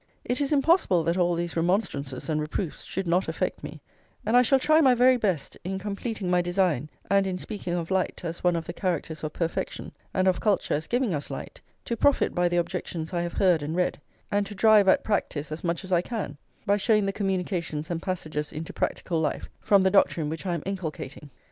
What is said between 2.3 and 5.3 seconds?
reproofs should not affect me, and I shall try my very